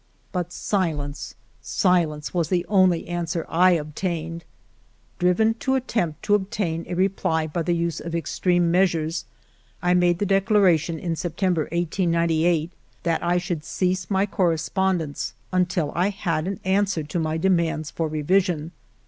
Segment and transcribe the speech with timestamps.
[0.31, 4.45] But silence, silence, was the only answer I obtained.
[5.19, 8.73] Driven to attempt to obtain a reply by the use of extreme 28o FIVE YEARS
[8.73, 9.25] OF MY LIFE measures,
[9.83, 12.71] I made the declaration in September, 1898,
[13.03, 18.07] that I should cease my correspondence until I had an answer to my demands for
[18.07, 18.71] re vision.